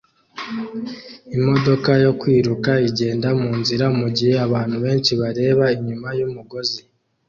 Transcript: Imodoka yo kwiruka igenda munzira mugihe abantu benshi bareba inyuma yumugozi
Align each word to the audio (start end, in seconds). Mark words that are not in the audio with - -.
Imodoka 1.37 1.89
yo 2.03 2.11
kwiruka 2.19 2.71
igenda 2.89 3.27
munzira 3.41 3.85
mugihe 3.99 4.35
abantu 4.45 4.75
benshi 4.85 5.11
bareba 5.21 5.65
inyuma 5.77 6.07
yumugozi 6.19 6.81